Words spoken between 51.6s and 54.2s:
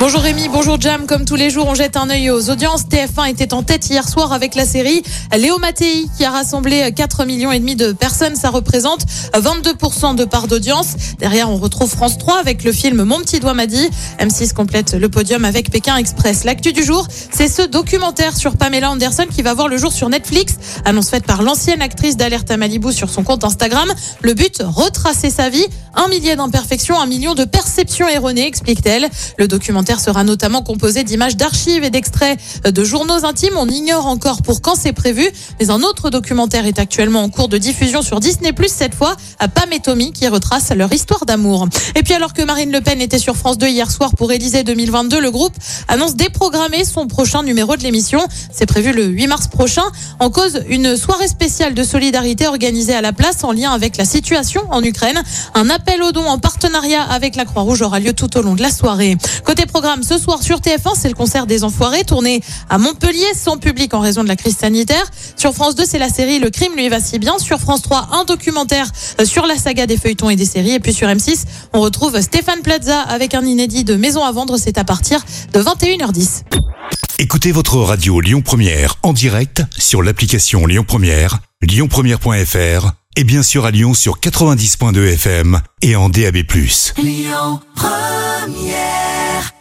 de solidarité organisée à la place en lien avec la